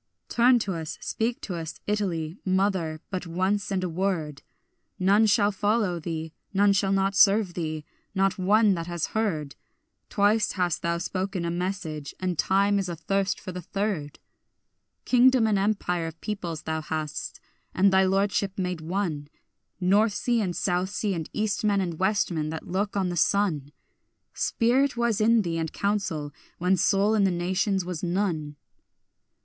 Turn 0.29 0.57
to 0.57 0.73
us, 0.73 0.97
speak 0.99 1.41
to 1.41 1.53
us, 1.53 1.79
Italy, 1.85 2.35
mother, 2.43 3.01
but 3.11 3.27
once 3.27 3.69
and 3.71 3.83
a 3.83 3.87
word, 3.87 4.41
None 4.97 5.27
shall 5.27 5.49
not 5.51 5.59
follow 5.59 5.99
thee, 5.99 6.33
none 6.55 6.73
shall 6.73 6.91
not 6.91 7.13
serve 7.13 7.53
thee, 7.53 7.85
not 8.15 8.39
one 8.39 8.73
that 8.73 8.87
has 8.87 9.05
heard; 9.13 9.55
Twice 10.09 10.53
hast 10.53 10.81
thou 10.81 10.97
spoken 10.97 11.45
a 11.45 11.51
message, 11.51 12.15
and 12.19 12.39
time 12.39 12.79
is 12.79 12.89
athirst 12.89 13.39
for 13.39 13.51
the 13.51 13.61
third. 13.61 14.17
Kingdom 15.05 15.45
and 15.45 15.59
empire 15.59 16.07
of 16.07 16.19
peoples 16.19 16.63
thou 16.63 16.81
hadst, 16.81 17.39
and 17.71 17.93
thy 17.93 18.03
lordship 18.03 18.57
made 18.57 18.81
one 18.81 19.27
North 19.79 20.13
sea 20.13 20.41
and 20.41 20.55
south 20.55 20.89
sea 20.89 21.13
and 21.13 21.29
east 21.31 21.63
men 21.63 21.79
and 21.79 21.99
west 21.99 22.31
men 22.31 22.49
that 22.49 22.65
look 22.67 22.97
on 22.97 23.09
the 23.09 23.15
sun; 23.17 23.71
Spirit 24.33 24.97
was 24.97 25.21
in 25.21 25.43
thee 25.43 25.59
and 25.59 25.71
counsel, 25.71 26.33
when 26.57 26.75
soul 26.75 27.13
in 27.13 27.23
the 27.23 27.29
nations 27.29 27.85
was 27.85 28.01
none. 28.01 28.55